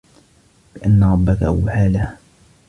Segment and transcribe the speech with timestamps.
[0.75, 2.17] بِأَنَّ رَبَّكَ أَوحى لَها